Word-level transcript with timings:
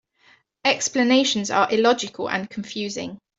Explanations 0.65 1.51
are 1.51 1.71
illogical 1.71 2.27
and 2.27 2.49
confusing. 2.49 3.19